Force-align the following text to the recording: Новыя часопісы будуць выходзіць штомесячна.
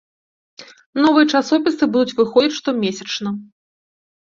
Новыя 1.03 1.25
часопісы 1.35 1.83
будуць 1.97 2.17
выходзіць 2.23 2.59
штомесячна. 2.63 3.29